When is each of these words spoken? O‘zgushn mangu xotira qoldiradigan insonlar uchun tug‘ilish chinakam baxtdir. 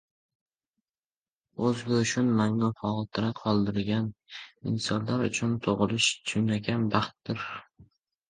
O‘zgushn 1.67 2.29
mangu 2.39 2.69
xotira 2.79 3.29
qoldiradigan 3.41 4.07
insonlar 4.71 5.23
uchun 5.29 5.53
tug‘ilish 5.67 6.09
chinakam 6.31 6.89
baxtdir. 6.97 7.47